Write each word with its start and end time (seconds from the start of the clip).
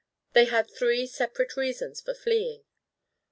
They 0.33 0.45
had 0.45 0.67
three 0.71 1.05
separate 1.05 1.55
reasons 1.55 2.01
for 2.01 2.15
fleeing. 2.15 2.63